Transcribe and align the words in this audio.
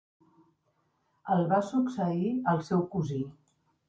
El 1.35 1.43
va 1.51 1.59
succeir 1.67 2.31
el 2.55 2.63
seu 2.71 2.81
cosí. 2.95 3.21